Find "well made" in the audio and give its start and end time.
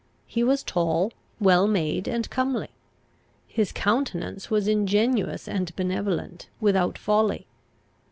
1.39-2.07